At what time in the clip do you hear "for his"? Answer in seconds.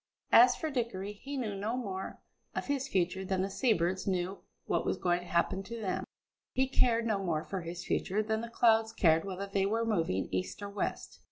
7.43-7.85